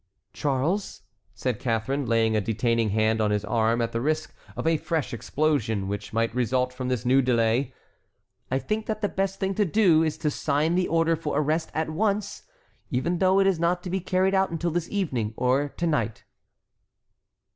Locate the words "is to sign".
10.01-10.73